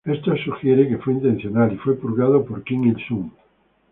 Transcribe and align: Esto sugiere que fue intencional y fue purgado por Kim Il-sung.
Esto 0.03 0.35
sugiere 0.35 0.87
que 0.89 0.97
fue 0.97 1.13
intencional 1.13 1.71
y 1.73 1.77
fue 1.77 1.93
purgado 1.95 2.43
por 2.43 2.63
Kim 2.63 2.85
Il-sung. 2.85 3.29